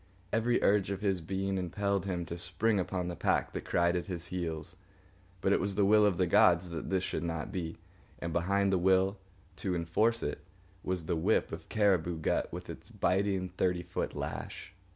[0.33, 4.07] Every urge of his being impelled him to spring upon the pack that cried at
[4.07, 4.77] his heels,
[5.41, 7.77] but it was the will of the gods that this should not be;
[8.17, 9.19] and behind the will,
[9.57, 10.41] to enforce it,
[10.81, 14.73] was the whip of cariboo gut with its biting thirty foot lash.